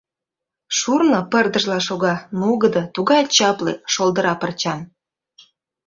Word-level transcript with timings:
Шурно 0.77 1.19
пырдыжла 1.31 1.79
шога, 1.87 2.15
нугыдо, 2.39 2.83
тугай 2.95 3.23
чапле, 3.35 3.73
шолдыра 3.93 4.33
пырчан. 4.41 4.79